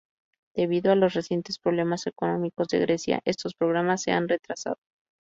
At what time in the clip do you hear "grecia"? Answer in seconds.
2.79-3.21